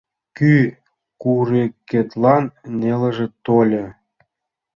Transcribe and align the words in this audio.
Кӱ 0.37 0.55
курыкетлан 1.21 2.43
нелыже 2.79 3.27
тольо. 3.45 3.85